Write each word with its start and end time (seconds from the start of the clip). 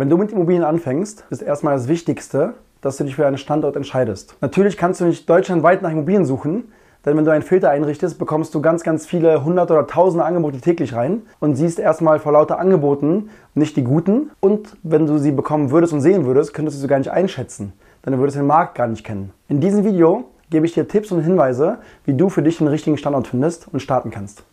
Wenn 0.00 0.08
du 0.08 0.16
mit 0.16 0.32
Immobilien 0.32 0.64
anfängst, 0.64 1.26
ist 1.28 1.42
erstmal 1.42 1.76
das 1.76 1.86
Wichtigste, 1.86 2.54
dass 2.80 2.96
du 2.96 3.04
dich 3.04 3.16
für 3.16 3.26
einen 3.26 3.36
Standort 3.36 3.76
entscheidest. 3.76 4.34
Natürlich 4.40 4.78
kannst 4.78 5.02
du 5.02 5.04
nicht 5.04 5.28
deutschlandweit 5.28 5.82
nach 5.82 5.90
Immobilien 5.90 6.24
suchen, 6.24 6.72
denn 7.04 7.18
wenn 7.18 7.26
du 7.26 7.32
einen 7.32 7.42
Filter 7.42 7.68
einrichtest, 7.68 8.18
bekommst 8.18 8.54
du 8.54 8.62
ganz, 8.62 8.82
ganz 8.82 9.04
viele 9.04 9.44
hunderte 9.44 9.74
oder 9.74 9.86
tausende 9.86 10.24
Angebote 10.24 10.58
täglich 10.58 10.94
rein 10.94 11.22
und 11.38 11.56
siehst 11.56 11.78
erstmal 11.78 12.18
vor 12.18 12.32
lauter 12.32 12.58
Angeboten 12.58 13.28
nicht 13.54 13.76
die 13.76 13.84
guten. 13.84 14.30
Und 14.40 14.74
wenn 14.82 15.06
du 15.06 15.18
sie 15.18 15.32
bekommen 15.32 15.70
würdest 15.70 15.92
und 15.92 16.00
sehen 16.00 16.24
würdest, 16.24 16.54
könntest 16.54 16.78
du 16.78 16.80
sie 16.80 16.88
gar 16.88 16.98
nicht 16.98 17.10
einschätzen, 17.10 17.74
denn 18.06 18.14
du 18.14 18.20
würdest 18.20 18.38
den 18.38 18.46
Markt 18.46 18.76
gar 18.76 18.86
nicht 18.86 19.04
kennen. 19.04 19.34
In 19.48 19.60
diesem 19.60 19.84
Video 19.84 20.24
gebe 20.48 20.64
ich 20.64 20.72
dir 20.72 20.88
Tipps 20.88 21.12
und 21.12 21.22
Hinweise, 21.22 21.76
wie 22.06 22.14
du 22.14 22.30
für 22.30 22.42
dich 22.42 22.56
den 22.56 22.68
richtigen 22.68 22.96
Standort 22.96 23.26
findest 23.26 23.66
und 23.70 23.80
starten 23.80 24.10
kannst. 24.10 24.44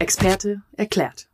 Experte 0.00 0.62
erklärt. 0.76 1.28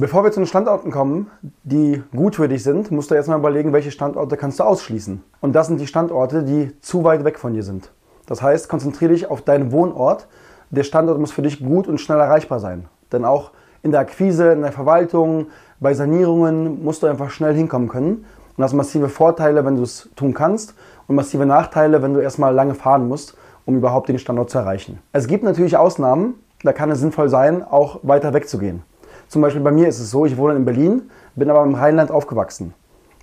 Bevor 0.00 0.22
wir 0.22 0.30
zu 0.30 0.38
den 0.38 0.46
Standorten 0.46 0.92
kommen, 0.92 1.28
die 1.64 2.04
gut 2.14 2.36
für 2.36 2.46
dich 2.46 2.62
sind, 2.62 2.92
musst 2.92 3.10
du 3.10 3.16
erstmal 3.16 3.40
überlegen, 3.40 3.72
welche 3.72 3.90
Standorte 3.90 4.36
kannst 4.36 4.60
du 4.60 4.62
ausschließen. 4.62 5.24
Und 5.40 5.56
das 5.56 5.66
sind 5.66 5.80
die 5.80 5.88
Standorte, 5.88 6.44
die 6.44 6.70
zu 6.82 7.02
weit 7.02 7.24
weg 7.24 7.36
von 7.36 7.52
dir 7.52 7.64
sind. 7.64 7.90
Das 8.26 8.40
heißt, 8.40 8.68
konzentriere 8.68 9.12
dich 9.12 9.28
auf 9.28 9.42
deinen 9.42 9.72
Wohnort. 9.72 10.28
Der 10.70 10.84
Standort 10.84 11.18
muss 11.18 11.32
für 11.32 11.42
dich 11.42 11.58
gut 11.58 11.88
und 11.88 12.00
schnell 12.00 12.20
erreichbar 12.20 12.60
sein. 12.60 12.84
Denn 13.10 13.24
auch 13.24 13.50
in 13.82 13.90
der 13.90 13.98
Akquise, 13.98 14.52
in 14.52 14.62
der 14.62 14.70
Verwaltung, 14.70 15.48
bei 15.80 15.92
Sanierungen 15.94 16.84
musst 16.84 17.02
du 17.02 17.08
einfach 17.08 17.30
schnell 17.30 17.54
hinkommen 17.54 17.88
können. 17.88 18.24
Und 18.56 18.58
das 18.58 18.74
massive 18.74 19.08
Vorteile, 19.08 19.64
wenn 19.64 19.74
du 19.74 19.82
es 19.82 20.10
tun 20.14 20.32
kannst 20.32 20.74
und 21.08 21.16
massive 21.16 21.44
Nachteile, 21.44 22.02
wenn 22.02 22.14
du 22.14 22.20
erstmal 22.20 22.54
lange 22.54 22.76
fahren 22.76 23.08
musst, 23.08 23.36
um 23.66 23.76
überhaupt 23.76 24.08
den 24.08 24.20
Standort 24.20 24.48
zu 24.48 24.58
erreichen. 24.58 25.00
Es 25.12 25.26
gibt 25.26 25.42
natürlich 25.42 25.76
Ausnahmen, 25.76 26.34
da 26.62 26.72
kann 26.72 26.88
es 26.88 27.00
sinnvoll 27.00 27.28
sein, 27.28 27.64
auch 27.64 27.98
weiter 28.04 28.32
wegzugehen. 28.32 28.84
Zum 29.28 29.42
Beispiel 29.42 29.62
bei 29.62 29.70
mir 29.70 29.88
ist 29.88 30.00
es 30.00 30.10
so, 30.10 30.24
ich 30.24 30.36
wohne 30.36 30.56
in 30.56 30.64
Berlin, 30.64 31.10
bin 31.36 31.50
aber 31.50 31.62
im 31.62 31.74
Rheinland 31.74 32.10
aufgewachsen. 32.10 32.74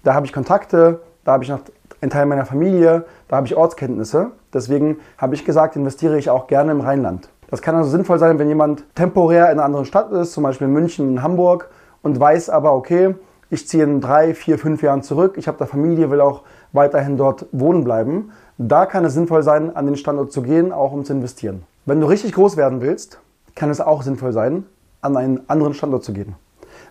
Da 0.03 0.13
habe 0.13 0.25
ich 0.25 0.33
Kontakte, 0.33 1.01
da 1.23 1.33
habe 1.33 1.43
ich 1.43 1.49
noch 1.49 1.61
einen 2.01 2.11
Teil 2.11 2.27
meiner 2.27 2.45
Familie, 2.45 3.05
da 3.27 3.37
habe 3.37 3.47
ich 3.47 3.55
Ortskenntnisse. 3.55 4.31
Deswegen 4.53 4.97
habe 5.17 5.33
ich 5.33 5.45
gesagt, 5.45 5.75
investiere 5.75 6.17
ich 6.17 6.29
auch 6.29 6.45
gerne 6.47 6.71
im 6.71 6.81
Rheinland. 6.81 7.29
Das 7.49 7.61
kann 7.61 7.75
also 7.75 7.89
sinnvoll 7.89 8.19
sein, 8.19 8.37
wenn 8.37 8.47
jemand 8.47 8.83
temporär 8.95 9.45
in 9.45 9.53
einer 9.53 9.65
anderen 9.65 9.85
Stadt 9.85 10.11
ist, 10.11 10.33
zum 10.33 10.43
Beispiel 10.43 10.67
in 10.67 10.73
München, 10.73 11.09
in 11.09 11.23
Hamburg, 11.23 11.69
und 12.03 12.19
weiß 12.19 12.51
aber, 12.51 12.73
okay, 12.73 13.15
ich 13.49 13.67
ziehe 13.67 13.83
in 13.83 14.01
drei, 14.01 14.35
vier, 14.35 14.59
fünf 14.59 14.83
Jahren 14.83 15.01
zurück, 15.01 15.35
ich 15.37 15.47
habe 15.47 15.57
da 15.57 15.65
Familie, 15.65 16.11
will 16.11 16.21
auch 16.21 16.41
weiterhin 16.71 17.17
dort 17.17 17.47
wohnen 17.51 17.83
bleiben. 17.83 18.31
Da 18.57 18.85
kann 18.85 19.05
es 19.05 19.13
sinnvoll 19.13 19.41
sein, 19.41 19.75
an 19.75 19.85
den 19.85 19.95
Standort 19.95 20.31
zu 20.31 20.41
gehen, 20.41 20.71
auch 20.71 20.91
um 20.91 21.03
zu 21.03 21.13
investieren. 21.13 21.63
Wenn 21.85 21.99
du 21.99 22.07
richtig 22.07 22.33
groß 22.33 22.57
werden 22.57 22.81
willst, 22.81 23.19
kann 23.55 23.69
es 23.69 23.81
auch 23.81 24.03
sinnvoll 24.03 24.33
sein, 24.33 24.65
an 25.05 25.17
einen 25.17 25.49
anderen 25.49 25.73
Standort 25.73 26.03
zu 26.03 26.13
gehen. 26.13 26.35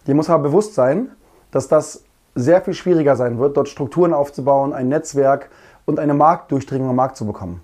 Dir 0.07 0.15
muss 0.15 0.31
aber 0.31 0.45
bewusst 0.45 0.75
sein, 0.75 1.11
dass 1.51 1.69
das 1.69 2.05
sehr 2.35 2.61
viel 2.63 2.75
schwieriger 2.75 3.17
sein 3.17 3.39
wird, 3.39 3.57
dort 3.57 3.69
Strukturen 3.69 4.13
aufzubauen, 4.13 4.73
ein 4.73 4.89
Netzwerk 4.89 5.51
und 5.85 6.01
eine 6.01 6.15
Marktdurchdringung 6.15 6.91
am 6.91 6.97
Markt 6.97 7.17
zu 7.17 7.27
bekommen. 7.27 7.61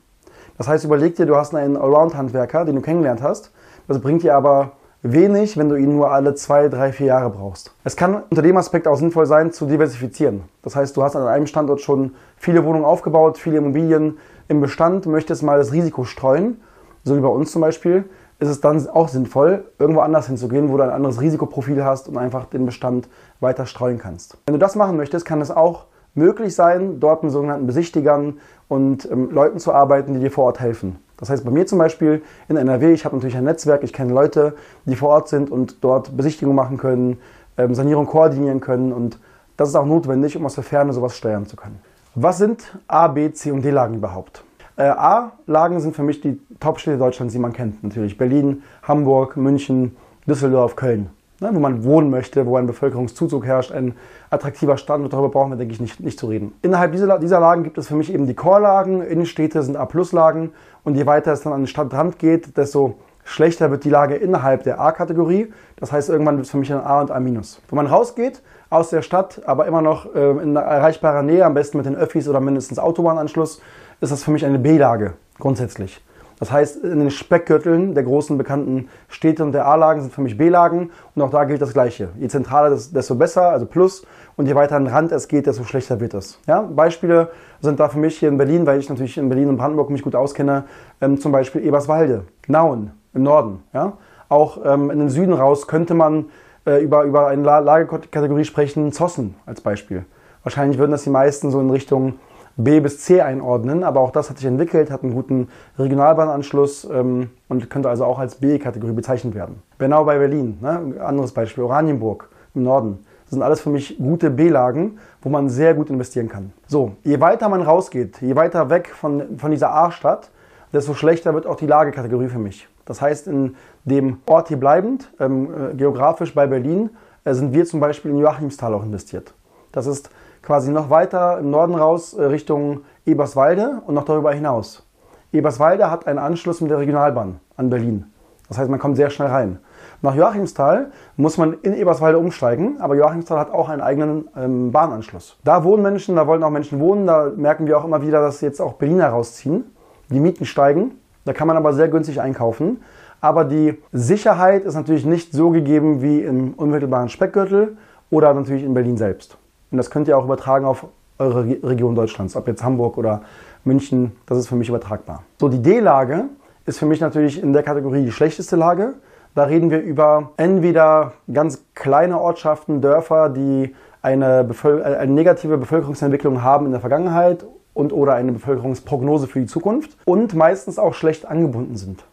Das 0.59 0.69
heißt, 0.69 0.85
überleg 0.85 1.17
dir, 1.17 1.27
du 1.27 1.37
hast 1.37 1.55
einen 1.55 1.77
Allround-Handwerker, 1.77 2.65
den 2.65 2.77
du 2.77 2.83
kennengelernt 2.83 3.23
hast. 3.23 3.51
Das 3.89 4.01
bringt 4.01 4.23
dir 4.23 4.37
aber 4.37 4.73
wenig, 5.03 5.57
wenn 5.57 5.69
du 5.69 5.77
ihn 5.77 5.97
nur 5.97 6.11
alle 6.11 6.35
zwei, 6.35 6.69
drei, 6.69 6.93
vier 6.93 7.07
Jahre 7.07 7.31
brauchst. 7.31 7.73
Es 7.85 7.97
kann 7.97 8.23
unter 8.29 8.43
dem 8.43 8.57
Aspekt 8.57 8.87
auch 8.87 8.97
sinnvoll 8.97 9.27
sein, 9.27 9.53
zu 9.53 9.67
diversifizieren. 9.67 10.43
Das 10.63 10.77
heißt, 10.77 10.97
du 10.97 11.03
hast 11.03 11.17
an 11.17 11.27
einem 11.27 11.47
Standort 11.47 11.81
schon 11.81 12.15
viele 12.37 12.65
Wohnungen 12.65 12.85
aufgebaut, 12.85 13.39
viele 13.39 13.57
Immobilien 13.57 14.19
im 14.49 14.61
Bestand, 14.61 15.07
möchtest 15.07 15.43
mal 15.43 15.59
das 15.59 15.73
Risiko 15.73 16.05
streuen, 16.05 16.61
so 17.05 17.17
wie 17.17 17.21
bei 17.21 17.29
uns 17.29 17.53
zum 17.53 17.63
Beispiel, 17.63 18.05
ist 18.41 18.49
es 18.49 18.61
dann 18.61 18.89
auch 18.89 19.09
sinnvoll, 19.09 19.65
irgendwo 19.79 20.01
anders 20.01 20.27
hinzugehen, 20.27 20.71
wo 20.71 20.77
du 20.79 20.83
ein 20.83 20.91
anderes 20.91 21.21
Risikoprofil 21.21 21.85
hast 21.85 22.09
und 22.09 22.17
einfach 22.17 22.47
den 22.47 22.67
Bestand 22.67 23.09
weiter 23.39 23.67
streuen 23.67 23.99
kannst. 23.99 24.39
Wenn 24.47 24.55
du 24.55 24.59
das 24.59 24.75
machen 24.75 24.97
möchtest, 24.97 25.27
kann 25.27 25.41
es 25.41 25.51
auch 25.51 25.85
möglich 26.15 26.55
sein, 26.55 27.01
dort 27.01 27.23
mit 27.23 27.33
sogenannten 27.33 27.67
Besichtigern 27.67 28.39
und 28.67 29.09
ähm, 29.11 29.31
Leuten 29.31 29.59
zu 29.59 29.73
arbeiten, 29.73 30.15
die 30.15 30.21
dir 30.21 30.31
vor 30.31 30.45
Ort 30.45 30.59
helfen. 30.59 30.97
Das 31.19 31.29
heißt, 31.29 31.45
bei 31.45 31.51
mir 31.51 31.67
zum 31.67 31.79
Beispiel 31.79 32.23
in 32.49 32.57
NRW, 32.57 32.93
ich 32.93 33.05
habe 33.05 33.15
natürlich 33.15 33.37
ein 33.37 33.45
Netzwerk, 33.45 33.85
ich 33.85 33.93
kenne 33.93 34.13
Leute, 34.13 34.55
die 34.87 34.97
vor 34.97 35.11
Ort 35.11 35.29
sind 35.29 35.51
und 35.51 35.85
dort 35.85 36.17
Besichtigungen 36.17 36.57
machen 36.57 36.79
können, 36.79 37.19
ähm, 37.59 37.75
Sanierung 37.75 38.07
koordinieren 38.07 38.61
können 38.61 38.93
und 38.93 39.19
das 39.59 39.69
ist 39.69 39.75
auch 39.75 39.85
notwendig, 39.85 40.35
um 40.37 40.47
aus 40.47 40.55
der 40.55 40.65
Ferne 40.65 40.95
sowas 40.95 41.15
steuern 41.15 41.45
zu 41.45 41.57
können. 41.57 41.79
Was 42.15 42.39
sind 42.39 42.79
A, 42.89 43.07
B, 43.09 43.31
C 43.33 43.53
und 43.53 43.63
D-Lagen 43.63 43.97
überhaupt? 43.97 44.43
Äh, 44.77 44.85
A-Lagen 44.85 45.81
sind 45.81 45.95
für 45.95 46.03
mich 46.03 46.21
die 46.21 46.41
Top-Städte 46.59 46.99
Deutschlands, 46.99 47.33
die 47.33 47.41
man 47.41 47.53
kennt. 47.53 47.83
Natürlich 47.83 48.17
Berlin, 48.17 48.63
Hamburg, 48.83 49.37
München, 49.37 49.97
Düsseldorf, 50.27 50.77
Köln. 50.77 51.11
Ne, 51.41 51.49
wo 51.55 51.59
man 51.59 51.85
wohnen 51.85 52.11
möchte, 52.11 52.45
wo 52.45 52.59
ein 52.59 52.67
Bevölkerungszuzug 52.67 53.47
herrscht, 53.47 53.73
ein 53.73 53.95
attraktiver 54.29 54.77
Standort. 54.77 55.15
Darüber 55.15 55.31
brauchen 55.31 55.51
wir, 55.51 55.57
denke 55.57 55.73
ich, 55.73 55.81
nicht, 55.81 55.99
nicht 55.99 56.19
zu 56.19 56.27
reden. 56.27 56.53
Innerhalb 56.61 56.93
dieser, 56.93 57.19
dieser 57.19 57.41
Lagen 57.41 57.63
gibt 57.63 57.79
es 57.79 57.89
für 57.89 57.95
mich 57.95 58.13
eben 58.13 58.27
die 58.27 58.35
Core-Lagen. 58.35 59.01
Innenstädte 59.01 59.63
sind 59.63 59.75
A-Plus-Lagen. 59.75 60.51
Und 60.85 60.97
je 60.97 61.07
weiter 61.07 61.33
es 61.33 61.41
dann 61.41 61.55
an 61.55 61.63
den 61.63 61.67
Stadtrand 61.67 62.19
geht, 62.19 62.59
desto 62.59 62.97
schlechter 63.25 63.71
wird 63.71 63.85
die 63.85 63.91
Lage 63.91 64.17
innerhalb 64.17 64.65
der 64.65 64.81
A-Kategorie. 64.81 65.51
Das 65.77 65.93
heißt, 65.93 66.11
irgendwann 66.11 66.37
wird 66.37 66.45
es 66.45 66.51
für 66.51 66.59
mich 66.59 66.71
ein 66.73 66.81
A 66.81 67.01
und 67.01 67.11
A-. 67.11 67.19
Wenn 67.19 67.43
man 67.71 67.87
rausgeht 67.87 68.43
aus 68.69 68.91
der 68.91 69.01
Stadt, 69.01 69.41
aber 69.47 69.67
immer 69.67 69.81
noch 69.81 70.15
äh, 70.15 70.31
in 70.43 70.57
erreichbarer 70.57 71.23
Nähe, 71.23 71.47
am 71.47 71.55
besten 71.55 71.79
mit 71.79 71.87
den 71.87 71.97
Öffis 71.97 72.29
oder 72.29 72.41
mindestens 72.41 72.79
Autobahnanschluss, 72.79 73.63
ist 74.01 74.13
das 74.13 74.25
für 74.25 74.31
mich 74.31 74.45
eine 74.45 74.59
B-Lage 74.59 75.15
grundsätzlich. 75.39 76.03
Das 76.41 76.51
heißt, 76.51 76.85
in 76.85 76.99
den 76.99 77.11
Speckgürteln 77.11 77.95
der 77.95 78.03
großen 78.03 78.39
bekannten 78.39 78.89
Städte 79.09 79.45
und 79.45 79.53
der 79.53 79.67
A-Lagen 79.67 80.01
sind 80.01 80.13
für 80.13 80.23
mich 80.23 80.39
B-Lagen 80.39 80.91
und 81.15 81.23
auch 81.23 81.31
da 81.31 81.45
gilt 81.45 81.61
das 81.61 81.75
Gleiche. 81.75 82.09
Je 82.19 82.29
zentraler, 82.29 82.71
desto 82.71 83.15
besser, 83.15 83.51
also 83.51 83.67
Plus, 83.67 84.07
und 84.37 84.47
je 84.47 84.55
weiter 84.55 84.77
an 84.77 84.87
den 84.87 84.95
Rand 84.95 85.13
es 85.13 85.29
geht, 85.29 85.47
desto 85.47 85.65
schlechter 85.65 86.01
wird 86.01 86.15
es. 86.15 86.39
Ja, 86.47 86.63
Beispiele 86.63 87.29
sind 87.61 87.79
da 87.79 87.91
für 87.91 87.99
mich 87.99 88.19
hier 88.19 88.31
in 88.31 88.39
Berlin, 88.39 88.65
weil 88.65 88.81
ich 88.81 88.89
natürlich 88.89 89.19
in 89.19 89.29
Berlin 89.29 89.51
und 89.51 89.59
Brandenburg 89.59 89.91
mich 89.91 90.03
gut 90.03 90.15
auskenne, 90.15 90.65
ähm, 91.03 91.21
zum 91.21 91.31
Beispiel 91.31 91.63
Eberswalde, 91.63 92.25
Nauen 92.47 92.93
im 93.13 93.23
Norden. 93.23 93.63
Ja? 93.75 93.99
Auch 94.31 94.65
ähm, 94.65 94.91
in 94.91 94.99
den 94.99 95.11
Süden 95.11 95.35
raus 95.35 95.67
könnte 95.67 95.93
man 95.93 96.31
äh, 96.65 96.83
über, 96.83 97.05
über 97.05 97.27
eine 97.27 97.43
Lagekategorie 97.43 98.45
sprechen, 98.45 98.93
Zossen 98.93 99.35
als 99.45 99.61
Beispiel. 99.61 100.07
Wahrscheinlich 100.43 100.79
würden 100.79 100.93
das 100.93 101.05
die 101.05 101.11
meisten 101.11 101.51
so 101.51 101.61
in 101.61 101.69
Richtung 101.69 102.15
B 102.57 102.81
bis 102.81 103.01
C 103.01 103.21
einordnen, 103.21 103.85
aber 103.85 104.01
auch 104.01 104.11
das 104.11 104.31
hat 104.31 104.39
sich 104.39 104.47
entwickelt, 104.47 104.91
hat 104.91 105.03
einen 105.03 105.15
guten 105.15 105.49
Regionalbahnanschluss 105.79 106.89
ähm, 106.93 107.31
und 107.49 107.71
könnte 107.71 107.89
also 107.89 108.05
auch 108.05 108.19
als 108.19 108.37
B-Kategorie 108.37 108.93
bezeichnet 108.93 109.35
werden. 109.35 109.63
Genau 109.79 110.05
bei 110.05 110.19
Berlin, 110.19 110.59
ne? 110.61 110.95
anderes 111.01 111.33
Beispiel, 111.33 111.65
Oranienburg 111.65 112.29
im 112.55 112.65
Norden. 112.65 112.99
Das 113.25 113.31
sind 113.31 113.43
alles 113.43 113.61
für 113.61 113.71
mich 113.71 113.97
gute 113.99 114.29
B-Lagen, 114.29 114.99
wo 115.23 115.29
man 115.29 115.49
sehr 115.49 115.75
gut 115.75 115.89
investieren 115.89 116.29
kann. 116.29 116.53
So, 116.67 116.93
je 117.05 117.21
weiter 117.21 117.49
man 117.49 117.63
rausgeht, 117.63 118.21
je 118.21 118.35
weiter 118.35 118.71
weg 118.71 118.89
von, 118.89 119.39
von 119.39 119.53
dieser 119.53 119.73
A-Stadt, 119.73 120.31
desto 120.73 120.95
schlechter 120.95 121.35
wird 121.35 121.47
auch 121.47 121.57
die 121.57 121.67
Lagekategorie 121.67 122.29
für 122.29 122.39
mich. 122.39 122.69
Das 122.85 123.01
heißt, 123.01 123.29
in 123.29 123.55
dem 123.85 124.19
Ort 124.27 124.49
hier 124.49 124.59
bleibend, 124.59 125.13
ähm, 125.21 125.49
äh, 125.55 125.75
geografisch 125.75 126.35
bei 126.35 126.49
Berlin, 126.49 126.91
äh, 127.25 127.35
sind 127.35 127.53
wir 127.53 127.65
zum 127.67 127.79
Beispiel 127.79 128.11
in 128.11 128.19
Joachimsthal 128.19 128.75
auch 128.75 128.83
investiert. 128.83 129.33
Das 129.71 129.87
ist 129.87 130.11
quasi 130.43 130.71
noch 130.71 130.91
weiter 130.91 131.39
im 131.39 131.51
Norden 131.51 131.75
raus 131.75 132.15
äh, 132.15 132.25
Richtung 132.25 132.81
Eberswalde 133.07 133.83
und 133.87 133.95
noch 133.95 134.05
darüber 134.05 134.33
hinaus. 134.33 134.87
Eberswalde 135.33 135.91
hat 135.91 136.07
einen 136.07 136.19
Anschluss 136.19 136.61
mit 136.61 136.71
der 136.71 136.79
Regionalbahn 136.79 137.41
an 137.57 137.71
Berlin. 137.71 138.07
Das 138.49 138.59
heißt, 138.59 138.69
man 138.69 138.81
kommt 138.81 138.97
sehr 138.97 139.11
schnell 139.11 139.29
rein. 139.29 139.61
Nach 140.03 140.15
Joachimsthal 140.15 140.91
muss 141.17 141.39
man 141.39 141.59
in 141.63 141.75
Eberswalde 141.75 142.19
umsteigen, 142.19 142.81
aber 142.81 142.97
Joachimsthal 142.97 143.39
hat 143.39 143.53
auch 143.53 143.69
einen 143.69 143.81
eigenen 143.81 144.29
ähm, 144.37 144.73
Bahnanschluss. 144.73 145.39
Da 145.45 145.63
wohnen 145.63 145.83
Menschen, 145.83 146.17
da 146.17 146.27
wollen 146.27 146.43
auch 146.43 146.51
Menschen 146.51 146.81
wohnen, 146.81 147.07
da 147.07 147.31
merken 147.37 147.67
wir 147.67 147.79
auch 147.79 147.85
immer 147.85 148.03
wieder, 148.03 148.21
dass 148.21 148.41
jetzt 148.41 148.61
auch 148.61 148.73
Berliner 148.73 149.09
rausziehen. 149.09 149.71
Die 150.11 150.19
Mieten 150.19 150.47
steigen, 150.47 150.97
da 151.25 151.33
kann 151.33 151.47
man 151.47 151.57
aber 151.57 151.75
sehr 151.75 151.89
günstig 151.89 152.21
einkaufen. 152.21 152.83
Aber 153.21 153.45
die 153.45 153.81
Sicherheit 153.93 154.65
ist 154.65 154.75
natürlich 154.75 155.05
nicht 155.05 155.33
so 155.33 155.51
gegeben 155.51 156.03
wie 156.03 156.21
im 156.21 156.55
unmittelbaren 156.55 157.09
Speckgürtel 157.09 157.77
oder 158.11 158.33
natürlich 158.35 158.65
in 158.65 158.75
Berlin 158.75 158.97
selbst. 158.97 159.39
Und 159.71 159.79
das 159.79 159.91
könnt 159.91 160.09
ihr 160.09 160.19
auch 160.19 160.25
übertragen 160.25 160.65
auf 160.65 160.87
eure 161.19 161.45
Region 161.63 161.95
Deutschlands, 161.95 162.35
ob 162.35 162.49
jetzt 162.49 162.65
Hamburg 162.65 162.97
oder 162.97 163.23
München, 163.65 164.13
das 164.27 164.39
ist 164.39 164.49
für 164.49 164.57
mich 164.57 164.69
übertragbar. 164.69 165.23
So, 165.39 165.49
die 165.49 165.61
D-Lage 165.61 166.25
ist 166.67 166.79
für 166.79 166.87
mich 166.87 167.01
natürlich 167.01 167.43
in 167.43 167.53
der 167.53 167.63
Kategorie 167.63 168.05
die 168.05 168.13
schlechteste 168.13 168.57
Lage. 168.57 168.95
Da 169.35 169.45
reden 169.45 169.71
wir 169.71 169.81
über 169.81 170.33
entweder 170.37 171.13
ganz 171.33 171.63
kleine 171.75 172.21
Ortschaften, 172.21 172.81
Dörfer, 172.81 173.29
die 173.29 173.75
eine, 174.03 174.45
Bevöl 174.45 174.81
äh, 174.81 174.97
eine 174.97 175.13
negative 175.13 175.59
Bevölkerungsentwicklung 175.59 176.43
haben 176.43 176.67
in 176.67 176.73
der 176.73 176.81
Vergangenheit 176.81 177.45
und 177.75 177.93
oder 177.93 178.15
eine 178.15 178.33
Bevölkerungsprognose 178.33 179.27
für 179.27 179.41
die 179.41 179.47
Zukunft 179.47 179.97
und 180.05 180.35
meistens 180.35 180.79
auch 180.79 180.95
schlecht 180.95 181.27
angebunden 181.27 181.77
sind. 181.77 182.05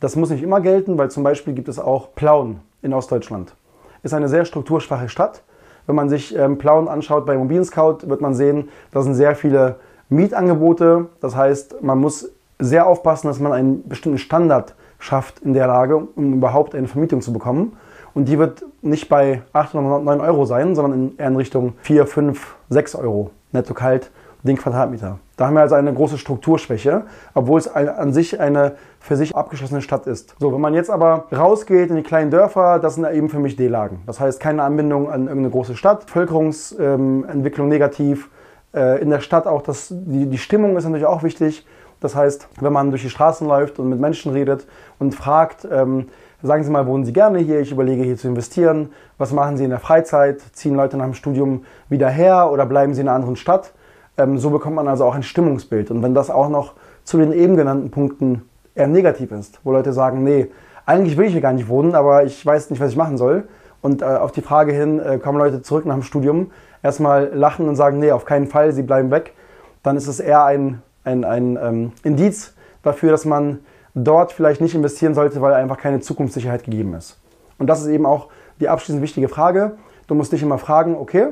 Das 0.00 0.16
muss 0.16 0.30
nicht 0.30 0.42
immer 0.42 0.60
gelten, 0.60 0.98
weil 0.98 1.10
zum 1.10 1.22
Beispiel 1.22 1.54
gibt 1.54 1.68
es 1.68 1.78
auch 1.78 2.14
Plauen 2.14 2.60
in 2.82 2.92
Ostdeutschland. 2.92 3.54
Ist 4.02 4.14
eine 4.14 4.28
sehr 4.28 4.44
strukturschwache 4.44 5.08
Stadt 5.08 5.42
wenn 5.86 5.94
man 5.94 6.08
sich 6.08 6.36
ähm, 6.36 6.58
Plauen 6.58 6.88
anschaut 6.88 7.26
bei 7.26 7.34
Immobilien 7.34 7.64
Scout, 7.64 7.98
wird 8.06 8.20
man 8.20 8.34
sehen, 8.34 8.68
da 8.90 9.02
sind 9.02 9.14
sehr 9.14 9.34
viele 9.34 9.76
Mietangebote. 10.08 11.06
Das 11.20 11.36
heißt, 11.36 11.82
man 11.82 11.98
muss 11.98 12.30
sehr 12.58 12.86
aufpassen, 12.86 13.28
dass 13.28 13.40
man 13.40 13.52
einen 13.52 13.88
bestimmten 13.88 14.18
Standard 14.18 14.74
schafft 14.98 15.40
in 15.40 15.52
der 15.52 15.66
Lage, 15.66 15.96
um 15.96 16.34
überhaupt 16.34 16.74
eine 16.74 16.88
Vermietung 16.88 17.20
zu 17.20 17.32
bekommen. 17.32 17.76
Und 18.14 18.28
die 18.28 18.38
wird 18.38 18.64
nicht 18.80 19.08
bei 19.08 19.42
8 19.52 19.74
oder 19.74 19.98
9 19.98 20.20
Euro 20.20 20.46
sein, 20.46 20.74
sondern 20.74 21.12
eher 21.18 21.28
in 21.28 21.36
Richtung 21.36 21.74
4, 21.82 22.06
5, 22.06 22.56
6 22.70 22.94
Euro 22.94 23.30
netto 23.52 23.74
kalt 23.74 24.10
den 24.44 24.58
Quadratmeter. 24.58 25.18
Da 25.36 25.46
haben 25.46 25.54
wir 25.54 25.62
also 25.62 25.74
eine 25.74 25.92
große 25.92 26.18
Strukturschwäche, 26.18 27.04
obwohl 27.32 27.58
es 27.58 27.66
an 27.66 28.12
sich 28.12 28.38
eine 28.38 28.72
für 29.00 29.16
sich 29.16 29.34
abgeschlossene 29.34 29.80
Stadt 29.80 30.06
ist. 30.06 30.36
So, 30.38 30.52
wenn 30.52 30.60
man 30.60 30.74
jetzt 30.74 30.90
aber 30.90 31.26
rausgeht 31.34 31.90
in 31.90 31.96
die 31.96 32.02
kleinen 32.02 32.30
Dörfer, 32.30 32.78
das 32.78 32.94
sind 32.94 33.06
eben 33.10 33.30
für 33.30 33.38
mich 33.38 33.56
D-Lagen. 33.56 34.02
Das 34.06 34.20
heißt, 34.20 34.38
keine 34.40 34.62
Anbindung 34.62 35.10
an 35.10 35.22
irgendeine 35.22 35.50
große 35.50 35.76
Stadt, 35.76 36.06
Bevölkerungsentwicklung 36.06 37.68
negativ, 37.68 38.30
äh, 38.74 39.00
in 39.00 39.10
der 39.10 39.20
Stadt 39.20 39.46
auch 39.46 39.62
das, 39.62 39.88
die, 39.90 40.26
die 40.26 40.38
Stimmung 40.38 40.76
ist 40.76 40.84
natürlich 40.84 41.06
auch 41.06 41.22
wichtig. 41.22 41.66
Das 42.00 42.14
heißt, 42.14 42.48
wenn 42.60 42.72
man 42.72 42.90
durch 42.90 43.02
die 43.02 43.10
Straßen 43.10 43.48
läuft 43.48 43.78
und 43.78 43.88
mit 43.88 43.98
Menschen 43.98 44.32
redet 44.32 44.66
und 44.98 45.14
fragt, 45.14 45.66
ähm, 45.70 46.08
sagen 46.42 46.64
Sie 46.64 46.70
mal, 46.70 46.86
wohnen 46.86 47.06
Sie 47.06 47.14
gerne 47.14 47.38
hier? 47.38 47.60
Ich 47.60 47.72
überlege 47.72 48.02
hier 48.02 48.18
zu 48.18 48.28
investieren. 48.28 48.90
Was 49.16 49.32
machen 49.32 49.56
Sie 49.56 49.64
in 49.64 49.70
der 49.70 49.80
Freizeit? 49.80 50.42
Ziehen 50.52 50.74
Leute 50.74 50.98
nach 50.98 51.06
dem 51.06 51.14
Studium 51.14 51.64
wieder 51.88 52.10
her 52.10 52.50
oder 52.52 52.66
bleiben 52.66 52.92
Sie 52.92 53.00
in 53.00 53.08
einer 53.08 53.16
anderen 53.16 53.36
Stadt? 53.36 53.72
Ähm, 54.16 54.38
so 54.38 54.50
bekommt 54.50 54.76
man 54.76 54.88
also 54.88 55.04
auch 55.04 55.14
ein 55.14 55.22
Stimmungsbild. 55.22 55.90
Und 55.90 56.02
wenn 56.02 56.14
das 56.14 56.30
auch 56.30 56.48
noch 56.48 56.74
zu 57.04 57.18
den 57.18 57.32
eben 57.32 57.56
genannten 57.56 57.90
Punkten 57.90 58.42
eher 58.74 58.88
negativ 58.88 59.32
ist, 59.32 59.60
wo 59.64 59.72
Leute 59.72 59.92
sagen, 59.92 60.22
nee, 60.24 60.50
eigentlich 60.86 61.16
will 61.16 61.26
ich 61.26 61.32
hier 61.32 61.40
gar 61.40 61.52
nicht 61.52 61.68
wohnen, 61.68 61.94
aber 61.94 62.24
ich 62.24 62.44
weiß 62.44 62.70
nicht, 62.70 62.80
was 62.80 62.90
ich 62.90 62.96
machen 62.96 63.16
soll. 63.16 63.48
Und 63.80 64.02
äh, 64.02 64.06
auf 64.06 64.32
die 64.32 64.42
Frage 64.42 64.72
hin 64.72 65.00
äh, 65.00 65.18
kommen 65.18 65.38
Leute 65.38 65.62
zurück 65.62 65.86
nach 65.86 65.94
dem 65.94 66.02
Studium, 66.02 66.50
erstmal 66.82 67.30
lachen 67.34 67.68
und 67.68 67.76
sagen, 67.76 67.98
nee, 67.98 68.12
auf 68.12 68.24
keinen 68.24 68.46
Fall, 68.46 68.72
sie 68.72 68.82
bleiben 68.82 69.10
weg. 69.10 69.34
Dann 69.82 69.96
ist 69.96 70.06
es 70.06 70.20
eher 70.20 70.44
ein, 70.44 70.82
ein, 71.04 71.24
ein 71.24 71.58
ähm, 71.60 71.92
Indiz 72.02 72.54
dafür, 72.82 73.10
dass 73.10 73.24
man 73.24 73.60
dort 73.94 74.32
vielleicht 74.32 74.60
nicht 74.60 74.74
investieren 74.74 75.14
sollte, 75.14 75.40
weil 75.40 75.54
einfach 75.54 75.78
keine 75.78 76.00
Zukunftssicherheit 76.00 76.64
gegeben 76.64 76.94
ist. 76.94 77.20
Und 77.58 77.68
das 77.68 77.82
ist 77.82 77.88
eben 77.88 78.06
auch 78.06 78.28
die 78.60 78.68
abschließend 78.68 79.02
wichtige 79.02 79.28
Frage. 79.28 79.72
Du 80.06 80.14
musst 80.14 80.32
dich 80.32 80.42
immer 80.42 80.58
fragen, 80.58 80.96
okay, 80.96 81.28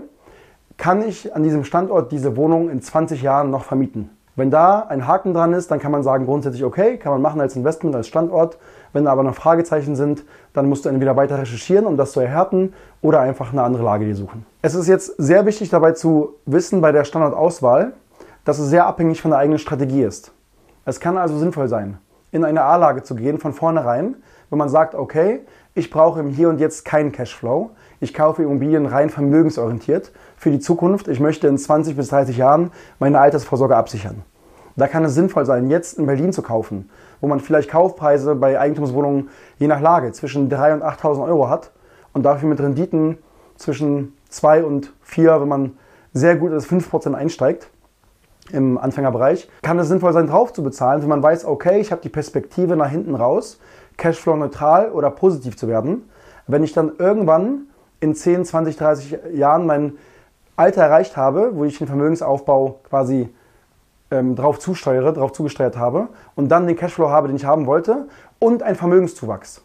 kann 0.77 1.03
ich 1.03 1.35
an 1.35 1.43
diesem 1.43 1.65
Standort 1.65 2.13
diese 2.13 2.37
Wohnung 2.37 2.71
in 2.71 2.81
20 2.81 3.23
Jahren 3.23 3.51
noch 3.51 3.65
vermieten? 3.65 4.11
Wenn 4.35 4.51
da 4.51 4.87
ein 4.89 5.07
Haken 5.07 5.35
dran 5.35 5.53
ist, 5.53 5.71
dann 5.71 5.79
kann 5.79 5.93
man 5.93 6.03
sagen, 6.03 6.25
grundsätzlich 6.25 6.65
okay, 6.65 6.97
kann 6.97 7.13
man 7.13 7.21
machen 7.21 7.41
als 7.41 7.55
Investment, 7.55 7.95
als 7.95 8.09
Standort. 8.09 8.57
Wenn 8.95 9.05
da 9.05 9.13
aber 9.13 9.23
noch 9.23 9.35
Fragezeichen 9.35 9.95
sind, 9.95 10.25
dann 10.55 10.71
musst 10.71 10.87
du 10.87 10.89
entweder 10.89 11.17
weiter 11.17 11.39
recherchieren, 11.39 11.85
um 11.85 11.99
das 11.99 12.13
zu 12.13 12.21
erhärten, 12.21 12.73
oder 13.03 13.21
einfach 13.21 13.53
eine 13.53 13.63
andere 13.63 13.83
Lage 13.83 14.07
dir 14.07 14.17
suchen. 14.17 14.47
Es 14.63 14.75
ist 14.75 14.89
jetzt 14.89 15.17
sehr 15.19 15.45
wichtig 15.45 15.69
dabei 15.69 15.93
zu 15.93 16.37
wissen 16.47 16.81
bei 16.81 16.93
der 16.93 17.05
Standortauswahl, 17.05 17.93
dass 18.47 18.59
es 18.59 18.71
sehr 18.71 18.87
abhängig 18.87 19.21
von 19.21 19.33
der 19.33 19.39
eigenen 19.39 19.59
Strategie 19.59 20.03
ist. 20.03 20.33
Es 20.87 20.99
kann 20.99 21.19
also 21.19 21.37
sinnvoll 21.37 21.69
sein, 21.69 21.99
in 22.31 22.45
eine 22.45 22.63
A-Lage 22.63 23.03
zu 23.03 23.15
gehen 23.15 23.39
von 23.39 23.53
vornherein, 23.53 24.17
wenn 24.49 24.59
man 24.59 24.71
sagt, 24.71 24.95
okay, 24.95 25.41
ich 25.75 25.91
brauche 25.91 26.21
im 26.21 26.29
Hier 26.29 26.49
und 26.49 26.59
Jetzt 26.59 26.85
keinen 26.85 27.13
Cashflow. 27.13 27.71
Ich 28.01 28.15
kaufe 28.15 28.43
Immobilien 28.43 28.87
rein 28.87 29.11
vermögensorientiert 29.11 30.13
für 30.43 30.51
die 30.51 30.59
Zukunft. 30.59 31.07
Ich 31.07 31.21
möchte 31.21 31.47
in 31.47 31.57
20 31.57 31.95
bis 31.95 32.09
30 32.09 32.37
Jahren 32.37 32.73
meine 32.99 33.21
Altersvorsorge 33.21 33.77
absichern. 33.77 34.25
Da 34.75 34.89
kann 34.89 35.05
es 35.05 35.15
sinnvoll 35.15 35.47
sein, 35.47 35.71
jetzt 35.71 36.01
in 36.01 36.07
Berlin 36.07 36.33
zu 36.33 36.43
kaufen, 36.43 36.91
wo 37.21 37.29
man 37.29 37.39
vielleicht 37.39 37.71
Kaufpreise 37.71 38.35
bei 38.35 38.59
Eigentumswohnungen 38.59 39.29
je 39.59 39.69
nach 39.69 39.81
Lage 39.81 40.11
zwischen 40.11 40.51
3.000 40.51 40.75
und 40.75 40.83
8.000 40.83 41.25
Euro 41.27 41.49
hat 41.49 41.71
und 42.13 42.25
dafür 42.25 42.49
mit 42.49 42.59
Renditen 42.59 43.19
zwischen 43.55 44.15
2 44.31 44.65
und 44.65 44.93
4, 45.03 45.41
wenn 45.43 45.47
man 45.47 45.79
sehr 46.13 46.35
gut 46.35 46.51
ist, 46.51 46.67
5% 46.67 47.15
einsteigt 47.15 47.69
im 48.51 48.79
Anfängerbereich, 48.79 49.49
kann 49.63 49.79
es 49.79 49.87
sinnvoll 49.87 50.13
sein, 50.13 50.27
drauf 50.27 50.53
zu 50.53 50.65
bezahlen, 50.65 51.03
wenn 51.03 51.09
man 51.09 51.23
weiß, 51.23 51.45
okay, 51.45 51.79
ich 51.79 51.93
habe 51.93 52.03
die 52.03 52.09
Perspektive 52.09 52.75
nach 52.75 52.91
hinten 52.91 53.15
raus, 53.15 53.61
Cashflow 53.97 54.35
neutral 54.35 54.91
oder 54.91 55.13
positiv 55.13 55.57
zu 55.57 55.69
werden. 55.69 56.11
Wenn 56.49 56.65
ich 56.65 56.73
dann 56.73 56.91
irgendwann 56.99 57.69
in 58.01 58.17
10, 58.17 58.45
20, 58.45 58.77
30 58.77 59.19
Jahren 59.35 59.67
mein 59.67 59.93
Alter 60.57 60.83
erreicht 60.83 61.17
habe, 61.17 61.53
wo 61.55 61.65
ich 61.65 61.79
den 61.79 61.87
Vermögensaufbau 61.87 62.81
quasi 62.89 63.29
ähm, 64.11 64.37
drauf 64.37 64.59
zusteuere, 64.59 65.13
drauf 65.13 65.33
zugesteuert 65.33 65.77
habe 65.77 66.09
und 66.35 66.49
dann 66.49 66.67
den 66.67 66.77
Cashflow 66.77 67.09
habe, 67.09 67.29
den 67.29 67.37
ich 67.37 67.45
haben 67.45 67.67
wollte 67.67 68.07
und 68.39 68.63
ein 68.63 68.75
Vermögenszuwachs. 68.75 69.63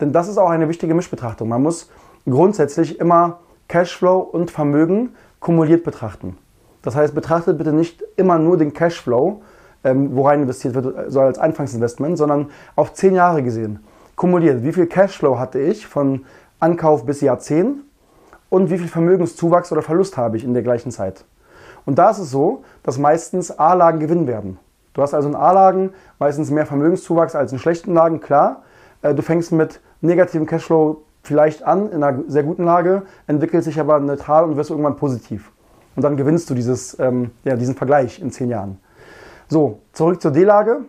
Denn 0.00 0.12
das 0.12 0.28
ist 0.28 0.38
auch 0.38 0.50
eine 0.50 0.68
wichtige 0.68 0.94
Mischbetrachtung. 0.94 1.48
Man 1.48 1.62
muss 1.62 1.90
grundsätzlich 2.28 3.00
immer 3.00 3.38
Cashflow 3.68 4.18
und 4.18 4.50
Vermögen 4.50 5.14
kumuliert 5.40 5.84
betrachten. 5.84 6.36
Das 6.82 6.96
heißt, 6.96 7.14
betrachtet 7.14 7.58
bitte 7.58 7.72
nicht 7.72 8.02
immer 8.16 8.38
nur 8.38 8.56
den 8.56 8.72
Cashflow, 8.72 9.42
ähm, 9.84 10.14
worein 10.16 10.42
investiert 10.42 10.74
wird, 10.74 11.12
so 11.12 11.20
als 11.20 11.38
Anfangsinvestment, 11.38 12.18
sondern 12.18 12.50
auf 12.76 12.94
zehn 12.94 13.14
Jahre 13.14 13.42
gesehen. 13.42 13.80
Kumuliert, 14.16 14.64
wie 14.64 14.72
viel 14.72 14.86
Cashflow 14.86 15.38
hatte 15.38 15.60
ich 15.60 15.86
von 15.86 16.24
Ankauf 16.60 17.06
bis 17.06 17.20
Jahr 17.20 17.38
10 17.38 17.82
und 18.50 18.70
wie 18.70 18.78
viel 18.78 18.88
Vermögenszuwachs 18.88 19.72
oder 19.72 19.82
Verlust 19.82 20.16
habe 20.16 20.36
ich 20.36 20.44
in 20.44 20.54
der 20.54 20.62
gleichen 20.62 20.90
Zeit. 20.90 21.24
Und 21.84 21.98
da 21.98 22.10
ist 22.10 22.18
es 22.18 22.30
so, 22.30 22.62
dass 22.82 22.98
meistens 22.98 23.50
A-Lagen 23.58 24.00
gewinnen 24.00 24.26
werden. 24.26 24.58
Du 24.92 25.02
hast 25.02 25.14
also 25.14 25.28
in 25.28 25.34
A-Lagen 25.34 25.92
meistens 26.18 26.50
mehr 26.50 26.66
Vermögenszuwachs 26.66 27.34
als 27.34 27.52
in 27.52 27.58
schlechten 27.58 27.94
Lagen, 27.94 28.20
klar. 28.20 28.62
Äh, 29.02 29.14
du 29.14 29.22
fängst 29.22 29.52
mit 29.52 29.80
negativem 30.00 30.46
Cashflow 30.46 31.02
vielleicht 31.22 31.62
an, 31.62 31.90
in 31.90 32.02
einer 32.02 32.24
sehr 32.26 32.42
guten 32.42 32.64
Lage, 32.64 33.02
entwickelt 33.26 33.64
sich 33.64 33.78
aber 33.78 34.00
neutral 34.00 34.44
und 34.44 34.56
wirst 34.56 34.70
irgendwann 34.70 34.96
positiv. 34.96 35.52
Und 35.96 36.02
dann 36.02 36.16
gewinnst 36.16 36.48
du 36.48 36.54
dieses, 36.54 36.98
ähm, 36.98 37.30
ja, 37.44 37.56
diesen 37.56 37.74
Vergleich 37.74 38.20
in 38.20 38.30
zehn 38.30 38.48
Jahren. 38.48 38.78
So, 39.48 39.80
zurück 39.92 40.20
zur 40.22 40.30
D-Lage. 40.30 40.80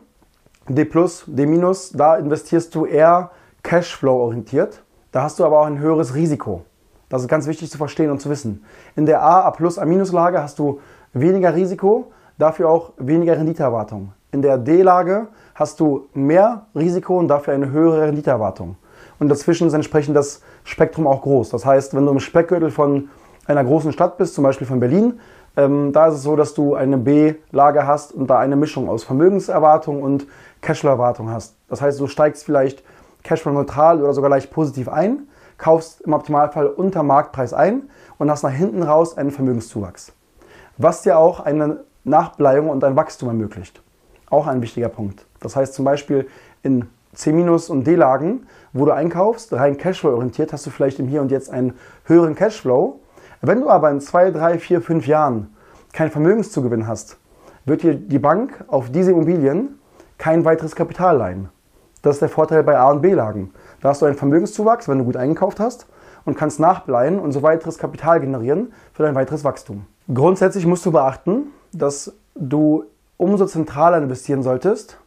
D+, 0.68 0.86
D-, 0.86 1.74
da 1.94 2.16
investierst 2.18 2.76
du 2.76 2.86
eher 2.86 3.32
Cashflow 3.64 4.16
orientiert. 4.24 4.84
Da 5.12 5.24
hast 5.24 5.40
du 5.40 5.46
aber 5.46 5.62
auch 5.62 5.66
ein 5.66 5.80
höheres 5.80 6.14
Risiko. 6.14 6.64
Das 7.10 7.24
ist 7.24 7.28
ganz 7.28 7.48
wichtig 7.48 7.70
zu 7.72 7.78
verstehen 7.78 8.12
und 8.12 8.22
zu 8.22 8.30
wissen. 8.30 8.64
In 8.96 9.06
der 9.06 9.22
A, 9.22 9.42
A 9.42 9.52
plus, 9.52 9.78
A 9.80 9.86
minus 9.86 10.12
Lage 10.12 10.42
hast 10.42 10.60
du 10.60 10.80
weniger 11.14 11.56
Risiko, 11.56 12.12
dafür 12.38 12.70
auch 12.70 12.92
weniger 12.98 13.36
Renditeerwartung. 13.36 14.14
In 14.32 14.44
der 14.44 14.60
D-Lage 14.60 15.28
hast 15.56 15.80
du 15.80 16.08
mehr 16.14 16.68
Risiko 16.76 17.18
und 17.18 17.28
dafür 17.28 17.56
eine 17.56 17.72
höhere 17.72 18.08
Renditeerwartung. 18.08 18.76
Und 19.18 19.30
dazwischen 19.30 19.68
ist 19.68 19.74
entsprechend 19.74 20.16
das 20.16 20.42
Spektrum 20.64 21.08
auch 21.08 21.24
groß. 21.24 21.50
Das 21.50 21.66
heißt, 21.66 21.96
wenn 21.96 22.06
du 22.06 22.12
im 22.12 22.20
Speckgürtel 22.20 22.70
von 22.70 23.10
einer 23.48 23.64
großen 23.64 23.92
Stadt 23.92 24.18
bist, 24.18 24.36
zum 24.36 24.44
Beispiel 24.44 24.68
von 24.68 24.80
Berlin, 24.80 25.20
ähm, 25.58 25.92
da 25.92 26.08
ist 26.08 26.16
es 26.16 26.24
so, 26.24 26.36
dass 26.36 26.54
du 26.54 26.76
eine 26.76 26.98
B-Lage 26.98 27.88
hast 27.88 28.14
und 28.14 28.30
da 28.30 28.38
eine 28.38 28.56
Mischung 28.56 28.88
aus 28.88 29.04
Vermögenserwartung 29.04 30.04
und 30.04 30.28
Cashflow-Erwartung 30.62 31.32
hast. 31.32 31.56
Das 31.68 31.82
heißt, 31.82 32.00
du 32.00 32.06
steigst 32.06 32.46
vielleicht 32.46 32.84
Cashflow 33.24 33.52
neutral 33.52 34.02
oder 34.02 34.14
sogar 34.14 34.30
leicht 34.30 34.52
positiv 34.52 34.88
ein 34.88 35.28
kaufst 35.60 36.02
im 36.02 36.14
Optimalfall 36.14 36.66
unter 36.66 37.04
Marktpreis 37.04 37.54
ein 37.54 37.84
und 38.18 38.32
hast 38.32 38.42
nach 38.42 38.52
hinten 38.52 38.82
raus 38.82 39.16
einen 39.16 39.30
Vermögenszuwachs. 39.30 40.14
Was 40.78 41.04
dir 41.04 41.20
auch 41.20 41.42
eine 41.42 41.82
Nachbleibung 42.04 42.70
und 42.70 42.84
ein 42.84 42.96
Wachstum 42.96 43.30
ermöglicht. 43.30 43.82
Auch 44.30 44.48
ein 44.48 44.62
wichtiger 44.62 44.90
Punkt. 44.90 45.26
Das 45.40 45.56
heißt 45.56 45.74
zum 45.74 45.86
Beispiel 45.86 46.28
in 46.64 46.88
C- 47.14 47.32
und 47.32 47.86
D-Lagen, 47.86 48.48
wo 48.74 48.86
du 48.86 48.92
einkaufst, 48.92 49.52
rein 49.54 49.78
Cashflow 49.78 50.14
orientiert, 50.14 50.54
hast 50.54 50.66
du 50.66 50.70
vielleicht 50.70 51.00
im 51.00 51.08
Hier 51.08 51.22
und 51.22 51.32
Jetzt 51.32 51.50
einen 51.50 51.74
höheren 52.06 52.36
Cashflow. 52.36 53.00
Wenn 53.42 53.62
du 53.62 53.70
aber 53.70 53.90
in 53.90 54.00
zwei, 54.00 54.32
drei, 54.32 54.60
vier, 54.60 54.82
fünf 54.82 55.08
Jahren 55.08 55.54
keinen 55.92 56.12
Vermögenszugewinn 56.12 56.88
hast, 56.88 57.18
wird 57.66 57.84
dir 57.84 57.96
die 57.96 58.20
Bank 58.20 58.64
auf 58.68 58.92
diese 58.92 59.12
Immobilien 59.12 59.80
kein 60.18 60.46
weiteres 60.46 60.76
Kapital 60.76 61.18
leihen. 61.18 61.50
Das 62.02 62.16
ist 62.16 62.22
der 62.22 62.30
Vorteil 62.30 62.64
bei 62.64 62.78
A- 62.78 62.92
und 62.92 63.02
B-Lagen. 63.02 63.52
Da 63.82 63.90
hast 63.90 64.02
du 64.02 64.06
einen 64.06 64.16
Vermögenszuwachs, 64.16 64.88
wenn 64.88 65.00
du 65.00 65.04
gut 65.04 65.18
eingekauft 65.18 65.60
hast 65.60 65.88
und 66.26 66.38
kannst 66.38 66.60
nachbleiben 66.60 67.20
und 67.20 67.32
so 67.32 67.42
weiteres 67.42 67.78
Kapital 67.78 68.20
generieren 68.20 68.72
für 68.94 69.04
dein 69.04 69.16
weiteres 69.16 69.44
Wachstum. 69.44 69.86
Grundsätzlich 70.14 70.66
musst 70.66 70.86
du 70.86 70.92
beachten, 70.92 71.48
dass 71.72 72.14
du 72.36 72.86
umso 73.18 73.46
zentraler 73.46 73.98
investieren 73.98 74.44
solltest, 74.44 74.98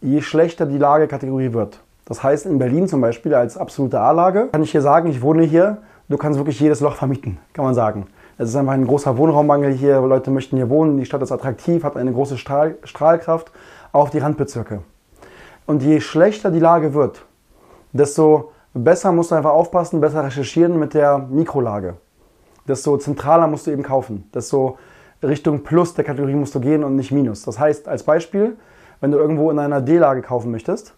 je 0.00 0.22
schlechter 0.22 0.66
die 0.66 0.78
Lagekategorie 0.78 1.52
wird. 1.52 1.80
Das 2.06 2.22
heißt, 2.22 2.46
in 2.46 2.58
Berlin 2.58 2.88
zum 2.88 3.02
Beispiel 3.02 3.34
als 3.34 3.58
absolute 3.58 4.00
A-Lage 4.00 4.48
kann 4.50 4.62
ich 4.62 4.70
hier 4.70 4.80
sagen, 4.80 5.10
ich 5.10 5.20
wohne 5.20 5.42
hier, 5.42 5.78
du 6.08 6.16
kannst 6.16 6.38
wirklich 6.38 6.58
jedes 6.58 6.80
Loch 6.80 6.96
vermieten, 6.96 7.38
kann 7.52 7.66
man 7.66 7.74
sagen. 7.74 8.06
Es 8.38 8.48
ist 8.48 8.56
einfach 8.56 8.72
ein 8.72 8.86
großer 8.86 9.18
Wohnraummangel 9.18 9.72
hier, 9.72 10.00
Leute 10.00 10.30
möchten 10.30 10.56
hier 10.56 10.70
wohnen, 10.70 10.96
die 10.96 11.04
Stadt 11.04 11.20
ist 11.22 11.32
attraktiv, 11.32 11.84
hat 11.84 11.96
eine 11.96 12.12
große 12.12 12.38
Strahl 12.38 12.76
Strahlkraft 12.84 13.52
auf 13.92 14.10
die 14.10 14.18
Randbezirke. 14.18 14.80
Und 15.68 15.82
je 15.82 16.00
schlechter 16.00 16.50
die 16.50 16.60
Lage 16.60 16.94
wird, 16.94 17.26
desto 17.92 18.52
besser 18.72 19.12
musst 19.12 19.32
du 19.32 19.34
einfach 19.34 19.50
aufpassen, 19.50 20.00
besser 20.00 20.24
recherchieren 20.24 20.78
mit 20.78 20.94
der 20.94 21.18
Mikrolage. 21.18 21.98
Desto 22.66 22.96
zentraler 22.96 23.46
musst 23.48 23.66
du 23.66 23.70
eben 23.70 23.82
kaufen. 23.82 24.30
Desto 24.32 24.78
Richtung 25.22 25.64
Plus 25.64 25.92
der 25.92 26.06
Kategorie 26.06 26.36
musst 26.36 26.54
du 26.54 26.60
gehen 26.60 26.82
und 26.84 26.96
nicht 26.96 27.12
Minus. 27.12 27.42
Das 27.42 27.58
heißt, 27.58 27.86
als 27.86 28.02
Beispiel, 28.02 28.56
wenn 29.02 29.12
du 29.12 29.18
irgendwo 29.18 29.50
in 29.50 29.58
einer 29.58 29.82
D-Lage 29.82 30.22
kaufen 30.22 30.50
möchtest, 30.50 30.94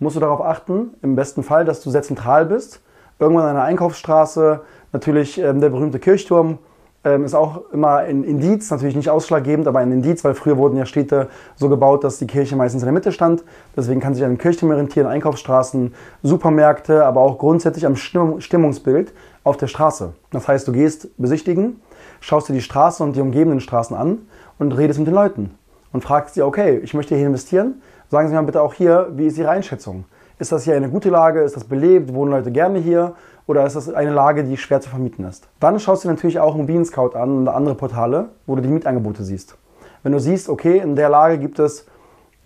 musst 0.00 0.16
du 0.16 0.20
darauf 0.20 0.40
achten, 0.40 0.94
im 1.00 1.14
besten 1.14 1.44
Fall, 1.44 1.64
dass 1.64 1.80
du 1.80 1.90
sehr 1.90 2.02
zentral 2.02 2.44
bist. 2.44 2.82
Irgendwann 3.20 3.44
in 3.44 3.50
einer 3.50 3.62
Einkaufsstraße, 3.62 4.62
natürlich 4.92 5.38
ähm, 5.38 5.60
der 5.60 5.68
berühmte 5.68 6.00
Kirchturm, 6.00 6.58
ähm, 7.04 7.24
ist 7.24 7.34
auch 7.34 7.70
immer 7.72 7.98
ein 7.98 8.24
Indiz, 8.24 8.70
natürlich 8.70 8.96
nicht 8.96 9.10
ausschlaggebend, 9.10 9.68
aber 9.68 9.78
ein 9.78 9.92
Indiz, 9.92 10.24
weil 10.24 10.34
früher 10.34 10.56
wurden 10.56 10.76
ja 10.76 10.86
Städte 10.86 11.28
so 11.56 11.68
gebaut, 11.68 12.04
dass 12.04 12.18
die 12.18 12.26
Kirche 12.26 12.56
meistens 12.56 12.82
in 12.82 12.86
der 12.86 12.92
Mitte 12.92 13.12
stand. 13.12 13.44
Deswegen 13.76 14.00
kann 14.00 14.14
sich 14.14 14.24
an 14.24 14.32
den 14.32 14.38
Kirchturm 14.38 14.70
orientieren, 14.70 15.06
Einkaufsstraßen, 15.06 15.94
Supermärkte, 16.22 17.04
aber 17.04 17.20
auch 17.20 17.38
grundsätzlich 17.38 17.86
am 17.86 17.96
Stimmungsbild 17.96 19.12
auf 19.44 19.56
der 19.56 19.68
Straße. 19.68 20.12
Das 20.30 20.48
heißt, 20.48 20.66
du 20.66 20.72
gehst 20.72 21.08
besichtigen, 21.18 21.80
schaust 22.20 22.48
dir 22.48 22.52
die 22.52 22.62
Straße 22.62 23.02
und 23.02 23.16
die 23.16 23.20
umgebenden 23.20 23.60
Straßen 23.60 23.96
an 23.96 24.18
und 24.58 24.72
redest 24.72 24.98
mit 24.98 25.08
den 25.08 25.14
Leuten 25.14 25.54
und 25.92 26.02
fragst 26.02 26.34
sie, 26.34 26.42
okay, 26.42 26.80
ich 26.82 26.94
möchte 26.94 27.14
hier 27.14 27.26
investieren, 27.26 27.80
sagen 28.10 28.28
Sie 28.28 28.34
mir 28.34 28.42
bitte 28.42 28.60
auch 28.60 28.74
hier, 28.74 29.08
wie 29.14 29.26
ist 29.26 29.38
Ihre 29.38 29.50
Einschätzung? 29.50 30.04
Ist 30.40 30.52
das 30.52 30.62
hier 30.62 30.76
eine 30.76 30.88
gute 30.88 31.10
Lage? 31.10 31.40
Ist 31.40 31.56
das 31.56 31.64
belebt? 31.64 32.14
Wohnen 32.14 32.30
Leute 32.30 32.52
gerne 32.52 32.78
hier? 32.78 33.14
Oder 33.48 33.66
ist 33.66 33.74
das 33.74 33.92
eine 33.92 34.12
Lage, 34.12 34.44
die 34.44 34.56
schwer 34.56 34.80
zu 34.80 34.88
vermieten 34.88 35.24
ist? 35.24 35.48
Dann 35.58 35.80
schaust 35.80 36.04
du 36.04 36.08
natürlich 36.08 36.38
auch 36.38 36.54
Immobilien 36.54 36.84
Scout 36.84 37.16
an 37.16 37.38
und 37.38 37.48
andere 37.48 37.74
Portale, 37.74 38.28
wo 38.46 38.54
du 38.54 38.62
die 38.62 38.68
Mietangebote 38.68 39.24
siehst. 39.24 39.56
Wenn 40.04 40.12
du 40.12 40.20
siehst, 40.20 40.48
okay, 40.48 40.78
in 40.78 40.94
der 40.94 41.08
Lage 41.08 41.38
gibt 41.38 41.58
es 41.58 41.86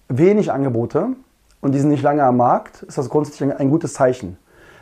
wenig 0.08 0.50
Angebote 0.50 1.08
und 1.60 1.74
die 1.74 1.80
sind 1.80 1.90
nicht 1.90 2.02
lange 2.02 2.22
am 2.24 2.38
Markt, 2.38 2.82
ist 2.82 2.96
das 2.96 3.10
grundsätzlich 3.10 3.54
ein 3.54 3.68
gutes 3.68 3.92
Zeichen. 3.92 4.38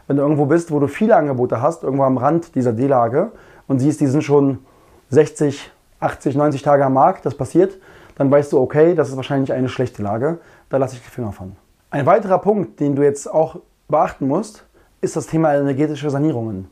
Wenn 0.07 0.17
du 0.17 0.23
irgendwo 0.23 0.47
bist, 0.47 0.71
wo 0.71 0.79
du 0.79 0.87
viele 0.87 1.17
Angebote 1.17 1.61
hast, 1.61 1.83
irgendwo 1.83 2.05
am 2.05 2.17
Rand 2.17 2.55
dieser 2.55 2.73
D-Lage 2.73 3.33
und 3.67 3.81
siehst, 3.81 4.01
die 4.01 4.07
sind 4.07 4.23
schon 4.23 4.59
60, 5.09 5.71
80, 5.99 6.37
90 6.37 6.63
Tage 6.63 6.85
am 6.85 6.93
Markt, 6.95 7.27
das 7.27 7.35
passiert, 7.35 7.77
dann 8.17 8.31
weißt 8.31 8.53
du, 8.53 8.61
okay, 8.61 8.95
das 8.95 9.09
ist 9.09 9.17
wahrscheinlich 9.17 9.53
eine 9.53 9.69
schlechte 9.69 10.03
Lage, 10.03 10.39
da 10.69 10.77
lasse 10.77 10.95
ich 10.95 11.03
die 11.03 11.11
Finger 11.11 11.33
von. 11.33 11.57
Ein 11.93 12.07
weiterer 12.07 12.39
Punkt, 12.39 12.79
den 12.79 12.95
du 12.95 13.03
jetzt 13.03 13.27
auch 13.27 13.57
beachten 13.89 14.29
musst, 14.29 14.65
ist 15.01 15.17
das 15.17 15.27
Thema 15.27 15.53
energetische 15.57 16.09
Sanierungen. 16.09 16.71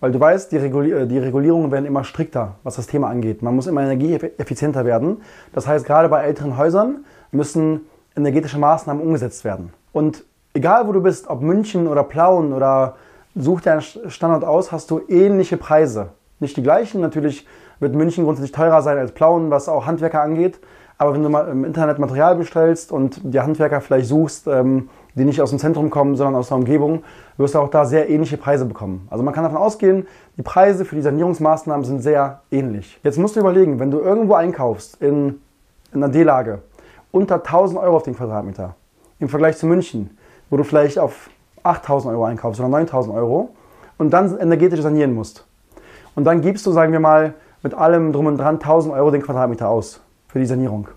Weil 0.00 0.10
du 0.10 0.18
weißt, 0.18 0.50
die, 0.50 0.56
Reguli 0.56 0.90
äh, 0.90 1.06
die 1.06 1.18
Regulierungen 1.18 1.70
werden 1.70 1.86
immer 1.86 2.02
strikter, 2.02 2.56
was 2.64 2.74
das 2.74 2.88
Thema 2.88 3.08
angeht. 3.08 3.42
Man 3.42 3.54
muss 3.54 3.68
immer 3.68 3.82
energieeffizienter 3.82 4.84
werden. 4.84 5.18
Das 5.52 5.68
heißt, 5.68 5.86
gerade 5.86 6.08
bei 6.08 6.24
älteren 6.24 6.56
Häusern 6.56 7.04
müssen 7.30 7.82
energetische 8.16 8.58
Maßnahmen 8.58 9.00
umgesetzt 9.00 9.44
werden. 9.44 9.72
Und 9.92 10.24
egal 10.52 10.88
wo 10.88 10.92
du 10.92 11.00
bist, 11.00 11.28
ob 11.28 11.42
München 11.42 11.86
oder 11.86 12.02
Plauen 12.02 12.52
oder 12.52 12.96
such 13.36 13.60
dir 13.60 13.74
einen 13.74 13.82
Standort 13.82 14.42
aus, 14.42 14.72
hast 14.72 14.90
du 14.90 15.00
ähnliche 15.06 15.58
Preise. 15.58 16.08
Nicht 16.40 16.56
die 16.56 16.64
gleichen, 16.64 17.00
natürlich 17.00 17.46
wird 17.78 17.94
München 17.94 18.24
grundsätzlich 18.24 18.50
teurer 18.50 18.82
sein 18.82 18.98
als 18.98 19.12
Plauen, 19.12 19.50
was 19.50 19.68
auch 19.68 19.86
Handwerker 19.86 20.22
angeht. 20.22 20.58
Aber 21.00 21.14
wenn 21.14 21.22
du 21.22 21.30
mal 21.30 21.48
im 21.48 21.64
Internet 21.64 21.98
Material 21.98 22.36
bestellst 22.36 22.92
und 22.92 23.22
die 23.22 23.40
Handwerker 23.40 23.80
vielleicht 23.80 24.06
suchst, 24.06 24.46
ähm, 24.46 24.90
die 25.14 25.24
nicht 25.24 25.40
aus 25.40 25.48
dem 25.48 25.58
Zentrum 25.58 25.88
kommen, 25.88 26.14
sondern 26.14 26.34
aus 26.34 26.48
der 26.48 26.58
Umgebung, 26.58 27.04
wirst 27.38 27.54
du 27.54 27.58
auch 27.58 27.70
da 27.70 27.86
sehr 27.86 28.10
ähnliche 28.10 28.36
Preise 28.36 28.66
bekommen. 28.66 29.08
Also 29.08 29.24
man 29.24 29.32
kann 29.32 29.42
davon 29.42 29.56
ausgehen, 29.56 30.06
die 30.36 30.42
Preise 30.42 30.84
für 30.84 30.96
die 30.96 31.00
Sanierungsmaßnahmen 31.00 31.86
sind 31.86 32.02
sehr 32.02 32.42
ähnlich. 32.50 33.00
Jetzt 33.02 33.16
musst 33.16 33.34
du 33.34 33.40
überlegen, 33.40 33.80
wenn 33.80 33.90
du 33.90 33.98
irgendwo 33.98 34.34
einkaufst 34.34 35.00
in, 35.00 35.40
in 35.94 36.02
einer 36.04 36.12
D-Lage 36.12 36.60
unter 37.12 37.36
1000 37.36 37.80
Euro 37.80 37.96
auf 37.96 38.02
den 38.02 38.14
Quadratmeter 38.14 38.74
im 39.20 39.30
Vergleich 39.30 39.56
zu 39.56 39.64
München, 39.64 40.18
wo 40.50 40.58
du 40.58 40.64
vielleicht 40.64 40.98
auf 40.98 41.30
8000 41.62 42.12
Euro 42.12 42.26
einkaufst 42.26 42.60
oder 42.60 42.68
9000 42.68 43.16
Euro 43.16 43.48
und 43.96 44.10
dann 44.10 44.38
energetisch 44.38 44.82
sanieren 44.82 45.14
musst. 45.14 45.46
Und 46.14 46.24
dann 46.24 46.42
gibst 46.42 46.66
du, 46.66 46.72
sagen 46.72 46.92
wir 46.92 47.00
mal, 47.00 47.32
mit 47.62 47.72
allem 47.72 48.12
drum 48.12 48.26
und 48.26 48.36
dran 48.36 48.56
1000 48.56 48.92
Euro 48.92 49.10
den 49.10 49.22
Quadratmeter 49.22 49.70
aus 49.70 50.02
für 50.30 50.38
die 50.38 50.46
Sanierung. 50.46 50.88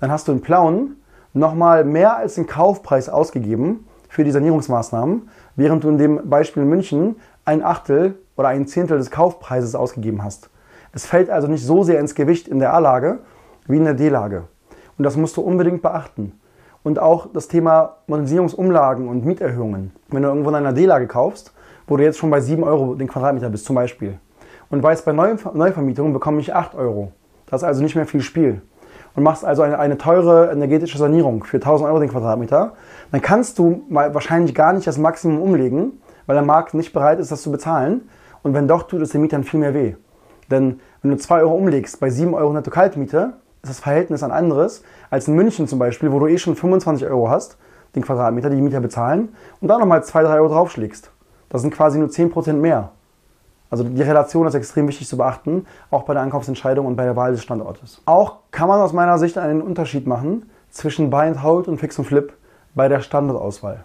Dann 0.00 0.10
hast 0.10 0.28
du 0.28 0.32
in 0.32 0.40
Plauen 0.40 0.96
nochmal 1.32 1.84
mehr 1.84 2.16
als 2.16 2.34
den 2.34 2.46
Kaufpreis 2.46 3.08
ausgegeben 3.08 3.86
für 4.08 4.24
die 4.24 4.30
Sanierungsmaßnahmen, 4.30 5.28
während 5.56 5.84
du 5.84 5.88
in 5.88 5.98
dem 5.98 6.28
Beispiel 6.28 6.64
München 6.64 7.16
ein 7.44 7.62
Achtel 7.62 8.18
oder 8.36 8.48
ein 8.48 8.66
Zehntel 8.66 8.98
des 8.98 9.10
Kaufpreises 9.10 9.74
ausgegeben 9.74 10.22
hast. 10.22 10.50
Es 10.92 11.06
fällt 11.06 11.30
also 11.30 11.48
nicht 11.48 11.64
so 11.64 11.82
sehr 11.82 12.00
ins 12.00 12.14
Gewicht 12.14 12.48
in 12.48 12.58
der 12.58 12.74
A-Lage 12.74 13.20
wie 13.66 13.76
in 13.76 13.84
der 13.84 13.94
D-Lage. 13.94 14.44
Und 14.96 15.04
das 15.04 15.16
musst 15.16 15.36
du 15.36 15.40
unbedingt 15.40 15.82
beachten. 15.82 16.38
Und 16.82 16.98
auch 16.98 17.28
das 17.32 17.48
Thema 17.48 17.96
Modernisierungsumlagen 18.06 19.08
und 19.08 19.24
Mieterhöhungen. 19.24 19.92
Wenn 20.08 20.22
du 20.22 20.28
irgendwo 20.28 20.50
in 20.50 20.56
einer 20.56 20.72
D-Lage 20.72 21.06
kaufst, 21.06 21.52
wo 21.86 21.96
du 21.96 22.04
jetzt 22.04 22.18
schon 22.18 22.30
bei 22.30 22.40
7 22.40 22.62
Euro 22.62 22.94
den 22.94 23.08
Quadratmeter 23.08 23.50
bist 23.50 23.64
zum 23.64 23.76
Beispiel, 23.76 24.18
und 24.70 24.82
weißt, 24.82 25.04
bei 25.04 25.12
Neuvermietungen 25.12 26.12
bekomme 26.12 26.40
ich 26.40 26.54
8 26.54 26.74
Euro, 26.74 27.12
das 27.46 27.62
ist 27.62 27.66
also 27.66 27.82
nicht 27.82 27.94
mehr 27.94 28.06
viel 28.06 28.22
Spiel. 28.22 28.62
Und 29.14 29.22
machst 29.22 29.44
also 29.44 29.62
eine, 29.62 29.78
eine 29.78 29.96
teure 29.96 30.50
energetische 30.50 30.98
Sanierung 30.98 31.44
für 31.44 31.58
1000 31.58 31.88
Euro 31.88 32.00
den 32.00 32.10
Quadratmeter, 32.10 32.72
dann 33.12 33.22
kannst 33.22 33.58
du 33.58 33.84
mal 33.88 34.12
wahrscheinlich 34.12 34.54
gar 34.54 34.72
nicht 34.72 34.86
das 34.86 34.98
Maximum 34.98 35.40
umlegen, 35.40 36.00
weil 36.26 36.34
der 36.34 36.44
Markt 36.44 36.74
nicht 36.74 36.92
bereit 36.92 37.20
ist, 37.20 37.30
das 37.30 37.42
zu 37.42 37.52
bezahlen. 37.52 38.08
Und 38.42 38.54
wenn 38.54 38.66
doch, 38.66 38.84
tut 38.84 39.00
es 39.02 39.10
den 39.10 39.20
Mietern 39.20 39.44
viel 39.44 39.60
mehr 39.60 39.74
weh. 39.74 39.94
Denn 40.50 40.80
wenn 41.02 41.10
du 41.10 41.16
2 41.16 41.40
Euro 41.40 41.54
umlegst 41.54 42.00
bei 42.00 42.10
7 42.10 42.34
Euro 42.34 42.52
netto 42.52 42.70
Kaltmiete, 42.70 43.34
ist 43.62 43.70
das 43.70 43.80
Verhältnis 43.80 44.22
ein 44.22 44.30
anderes 44.30 44.82
als 45.10 45.28
in 45.28 45.34
München 45.34 45.66
zum 45.66 45.78
Beispiel, 45.78 46.12
wo 46.12 46.18
du 46.18 46.26
eh 46.26 46.38
schon 46.38 46.56
25 46.56 47.06
Euro 47.06 47.30
hast, 47.30 47.56
den 47.94 48.02
Quadratmeter, 48.02 48.50
die 48.50 48.56
die 48.56 48.62
Mieter 48.62 48.80
bezahlen, 48.80 49.30
und 49.60 49.68
dann 49.68 49.80
nochmal 49.80 50.04
2, 50.04 50.22
3 50.22 50.34
Euro 50.34 50.48
draufschlägst. 50.48 51.10
Das 51.48 51.62
sind 51.62 51.72
quasi 51.72 51.98
nur 51.98 52.08
10% 52.08 52.54
mehr. 52.54 52.90
Also 53.70 53.84
die 53.84 54.02
Relation 54.02 54.46
ist 54.46 54.54
extrem 54.54 54.86
wichtig 54.88 55.08
zu 55.08 55.16
beachten, 55.16 55.66
auch 55.90 56.04
bei 56.04 56.14
der 56.14 56.22
Ankaufsentscheidung 56.22 56.86
und 56.86 56.96
bei 56.96 57.04
der 57.04 57.16
Wahl 57.16 57.32
des 57.32 57.42
Standortes. 57.42 58.02
Auch 58.06 58.36
kann 58.50 58.68
man 58.68 58.80
aus 58.80 58.92
meiner 58.92 59.18
Sicht 59.18 59.38
einen 59.38 59.62
Unterschied 59.62 60.06
machen 60.06 60.50
zwischen 60.70 61.10
Buy 61.10 61.26
and 61.26 61.42
Hold 61.42 61.68
und 61.68 61.78
Fix 61.78 61.98
und 61.98 62.04
Flip 62.04 62.32
bei 62.74 62.88
der 62.88 63.00
Standortauswahl. 63.00 63.84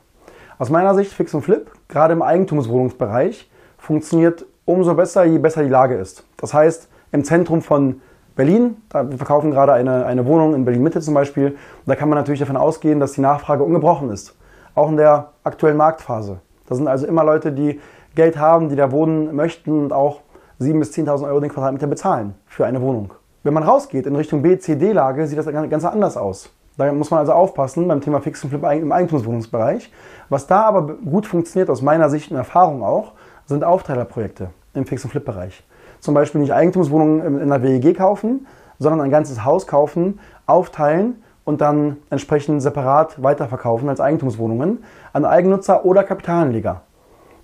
Aus 0.57 0.69
meiner 0.69 0.93
Sicht 0.93 1.13
Fix 1.13 1.33
und 1.33 1.41
Flip, 1.41 1.71
gerade 1.87 2.13
im 2.13 2.21
Eigentumswohnungsbereich, 2.21 3.49
funktioniert 3.77 4.45
umso 4.65 4.93
besser, 4.93 5.23
je 5.23 5.39
besser 5.39 5.63
die 5.63 5.69
Lage 5.69 5.95
ist. 5.95 6.23
Das 6.37 6.53
heißt, 6.53 6.89
im 7.11 7.23
Zentrum 7.23 7.61
von 7.61 8.01
Berlin, 8.35 8.77
da 8.89 9.09
wir 9.09 9.17
verkaufen 9.17 9.51
gerade 9.51 9.73
eine, 9.73 10.05
eine 10.05 10.25
Wohnung 10.25 10.53
in 10.53 10.65
Berlin-Mitte 10.65 11.01
zum 11.01 11.13
Beispiel, 11.13 11.57
da 11.85 11.95
kann 11.95 12.09
man 12.09 12.17
natürlich 12.17 12.39
davon 12.39 12.57
ausgehen, 12.57 12.99
dass 12.99 13.13
die 13.13 13.21
Nachfrage 13.21 13.63
ungebrochen 13.63 14.09
ist. 14.11 14.35
Auch 14.75 14.89
in 14.89 14.97
der 14.97 15.31
aktuellen 15.43 15.77
Marktphase. 15.77 16.39
Das 16.67 16.77
sind 16.77 16.87
also 16.87 17.07
immer 17.07 17.23
Leute, 17.23 17.51
die 17.51 17.79
Geld 18.19 18.37
haben, 18.37 18.67
die 18.67 18.75
da 18.75 18.91
wohnen 18.91 19.33
möchten 19.33 19.71
und 19.71 19.93
auch 19.93 20.19
7.000 20.59 20.79
bis 20.79 20.91
10.000 20.91 21.25
Euro 21.25 21.39
den 21.39 21.49
Quadratmeter 21.49 21.87
bezahlen 21.87 22.35
für 22.47 22.65
eine 22.65 22.81
Wohnung. 22.81 23.13
Wenn 23.43 23.53
man 23.53 23.63
rausgeht 23.63 24.05
in 24.05 24.13
Richtung 24.13 24.41
B, 24.41 24.59
C, 24.59 24.75
D-Lage, 24.75 25.25
sieht 25.25 25.37
das 25.37 25.45
ganz 25.45 25.85
anders 25.85 26.17
aus. 26.17 26.49
Da 26.77 26.91
muss 26.91 27.11
man 27.11 27.21
also 27.21 27.31
aufpassen 27.31 27.87
beim 27.87 28.01
Thema 28.01 28.19
Fix 28.19 28.43
und 28.43 28.49
Flip 28.49 28.61
im 28.61 28.91
Eigentumswohnungsbereich. 28.91 29.89
Was 30.27 30.47
da 30.47 30.63
aber 30.63 30.95
gut 30.95 31.27
funktioniert, 31.27 31.69
aus 31.69 31.81
meiner 31.81 32.09
Sicht 32.09 32.29
und 32.29 32.35
Erfahrung 32.35 32.83
auch, 32.83 33.13
sind 33.45 33.63
Aufteilerprojekte 33.63 34.49
im 34.73 34.85
Fix- 34.85 35.05
und 35.05 35.11
Flip-Bereich. 35.11 35.63
Zum 36.01 36.13
Beispiel 36.13 36.41
nicht 36.41 36.51
Eigentumswohnungen 36.51 37.39
in 37.39 37.47
der 37.47 37.63
WEG 37.63 37.95
kaufen, 37.95 38.47
sondern 38.79 38.99
ein 38.99 39.11
ganzes 39.11 39.45
Haus 39.45 39.65
kaufen, 39.65 40.19
aufteilen 40.45 41.23
und 41.45 41.61
dann 41.61 41.95
entsprechend 42.09 42.61
separat 42.61 43.23
weiterverkaufen 43.23 43.87
als 43.87 44.01
Eigentumswohnungen 44.01 44.83
an 45.13 45.23
Eigennutzer 45.23 45.85
oder 45.85 46.03
Kapitalanleger. 46.03 46.81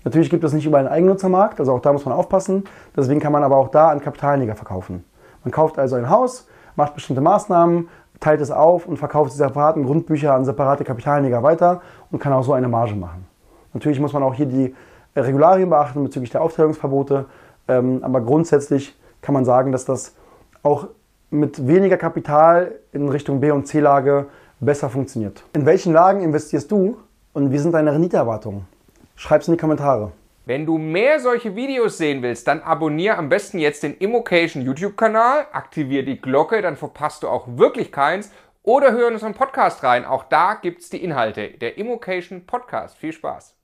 Natürlich 0.05 0.29
gibt 0.29 0.43
es 0.43 0.53
nicht 0.53 0.65
überall 0.67 0.85
einen 0.85 0.93
Eigennutzermarkt, 0.93 1.59
also 1.59 1.73
auch 1.73 1.81
da 1.81 1.91
muss 1.91 2.05
man 2.05 2.13
aufpassen. 2.13 2.63
Deswegen 2.95 3.19
kann 3.19 3.31
man 3.31 3.43
aber 3.43 3.57
auch 3.57 3.69
da 3.69 3.89
an 3.89 3.99
Kapitalanleger 3.99 4.55
verkaufen. 4.55 5.03
Man 5.43 5.51
kauft 5.51 5.79
also 5.79 5.95
ein 5.95 6.09
Haus, 6.09 6.47
macht 6.75 6.93
bestimmte 6.93 7.21
Maßnahmen, 7.21 7.89
teilt 8.19 8.39
es 8.39 8.51
auf 8.51 8.85
und 8.85 8.97
verkauft 8.97 9.33
die 9.33 9.37
separaten 9.37 9.83
Grundbücher 9.83 10.33
an 10.33 10.45
separate 10.45 10.83
Kapitalanleger 10.83 11.41
weiter 11.41 11.81
und 12.11 12.19
kann 12.19 12.33
auch 12.33 12.43
so 12.43 12.53
eine 12.53 12.67
Marge 12.67 12.95
machen. 12.95 13.25
Natürlich 13.73 13.99
muss 13.99 14.13
man 14.13 14.21
auch 14.21 14.35
hier 14.35 14.45
die 14.45 14.75
Regularien 15.15 15.69
beachten 15.69 16.03
bezüglich 16.03 16.29
der 16.29 16.43
Aufteilungsverbote, 16.43 17.25
ähm, 17.67 17.99
aber 18.03 18.21
grundsätzlich 18.21 18.95
kann 19.21 19.33
man 19.33 19.43
sagen, 19.43 19.71
dass 19.71 19.85
das 19.85 20.13
auch 20.61 20.87
mit 21.31 21.67
weniger 21.67 21.97
Kapital 21.97 22.75
in 22.91 23.09
Richtung 23.09 23.39
B- 23.39 23.51
und 23.51 23.65
C-Lage 23.65 24.27
besser 24.59 24.89
funktioniert. 24.89 25.43
In 25.53 25.65
welchen 25.65 25.93
Lagen 25.93 26.21
investierst 26.21 26.71
du 26.71 26.97
und 27.33 27.51
wie 27.51 27.57
sind 27.57 27.73
deine 27.73 27.91
Renditeerwartungen? 27.91 28.67
Schreib's 29.15 29.47
in 29.47 29.53
die 29.53 29.59
Kommentare. 29.59 30.11
Wenn 30.45 30.65
du 30.65 30.77
mehr 30.77 31.19
solche 31.19 31.55
Videos 31.55 31.97
sehen 31.97 32.21
willst, 32.21 32.47
dann 32.47 32.61
abonniere 32.61 33.17
am 33.17 33.29
besten 33.29 33.57
jetzt 33.57 33.81
den 33.81 33.97
Immocation 33.97 34.61
YouTube-Kanal, 34.61 35.47
aktiviere 35.51 36.03
die 36.03 36.21
Glocke, 36.21 36.61
dann 36.61 36.75
verpasst 36.75 37.23
du 37.23 37.29
auch 37.29 37.47
wirklich 37.47 37.91
keins. 37.91 38.31
Oder 38.61 38.91
hör 38.91 39.07
in 39.07 39.13
unseren 39.13 39.33
Podcast 39.33 39.83
rein, 39.83 40.05
auch 40.05 40.25
da 40.25 40.55
gibt's 40.55 40.89
die 40.89 41.03
Inhalte. 41.03 41.49
Der 41.49 41.77
Immocation 41.77 42.45
Podcast. 42.45 42.97
Viel 42.97 43.13
Spaß! 43.13 43.55